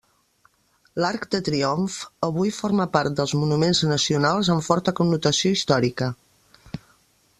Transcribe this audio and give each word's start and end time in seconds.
L'Arc 1.03 1.27
de 1.35 1.41
triomf 1.49 1.97
avui 2.27 2.53
forma 2.61 2.87
part 2.95 3.19
dels 3.19 3.35
monuments 3.43 3.83
nacionals 3.93 4.49
amb 4.55 4.67
forta 4.69 4.95
connotació 5.01 5.53
històrica. 5.59 6.09